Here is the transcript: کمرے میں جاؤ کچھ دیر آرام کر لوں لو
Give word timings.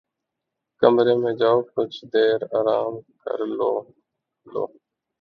کمرے 0.81 1.15
میں 1.21 1.33
جاؤ 1.33 1.59
کچھ 1.73 1.97
دیر 2.13 2.39
آرام 2.59 2.93
کر 3.23 3.39
لوں 3.57 3.77
لو 4.45 4.63